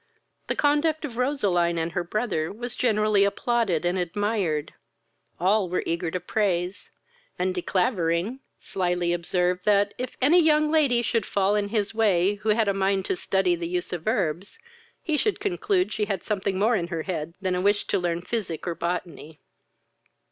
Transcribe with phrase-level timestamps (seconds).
[0.47, 4.73] The conduct of Roseline and her brother was generally applauded and admired;
[5.39, 6.89] all were eager to praise,
[7.37, 12.33] and De Clavering slily observed, that, if any young lady should fall in his way
[12.41, 14.57] who had a mind to study the use of herbs,
[15.03, 18.23] he should conclude she had something more in her head than a wish to learn
[18.23, 19.39] physic or botany.